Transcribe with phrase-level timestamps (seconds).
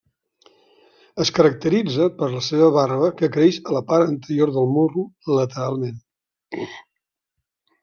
[1.25, 5.07] Es caracteritza per la seva barba que creix a la part anterior del morro,
[5.39, 6.03] lateralment.